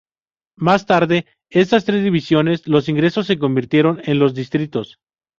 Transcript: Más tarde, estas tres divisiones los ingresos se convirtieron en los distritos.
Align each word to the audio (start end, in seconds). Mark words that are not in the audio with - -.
Más 0.55 0.87
tarde, 0.87 1.27
estas 1.51 1.85
tres 1.85 2.03
divisiones 2.03 2.65
los 2.67 2.89
ingresos 2.89 3.27
se 3.27 3.37
convirtieron 3.37 4.01
en 4.05 4.17
los 4.17 4.33
distritos. 4.33 4.97